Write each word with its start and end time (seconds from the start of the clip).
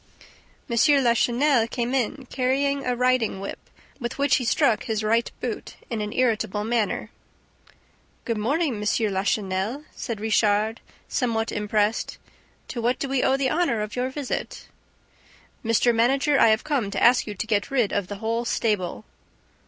M. 0.67 0.75
Lachenel 1.03 1.67
came 1.67 1.93
in, 1.93 2.25
carrying 2.31 2.83
a 2.87 2.95
riding 2.95 3.39
whip, 3.39 3.59
with 3.99 4.17
which 4.17 4.37
he 4.37 4.45
struck 4.45 4.83
his 4.85 5.03
right 5.03 5.29
boot 5.41 5.75
in 5.91 6.01
an 6.01 6.11
irritable 6.11 6.63
manner. 6.63 7.11
"Good 8.25 8.39
morning, 8.39 8.73
M. 8.77 8.81
Lachenel," 9.13 9.83
said 9.95 10.19
Richard, 10.19 10.81
somewhat 11.07 11.51
impressed. 11.51 12.17
"To 12.69 12.81
what 12.81 12.97
do 12.97 13.07
we 13.07 13.21
owe 13.21 13.37
the 13.37 13.51
honor 13.51 13.81
of 13.83 13.95
your 13.95 14.09
visit?" 14.09 14.67
"Mr. 15.63 15.93
Manager, 15.93 16.39
I 16.39 16.47
have 16.47 16.63
come 16.63 16.89
to 16.89 17.03
ask 17.03 17.27
you 17.27 17.35
to 17.35 17.45
get 17.45 17.69
rid 17.69 17.91
of 17.93 18.07
the 18.07 18.15
whole 18.15 18.43
stable." 18.43 19.05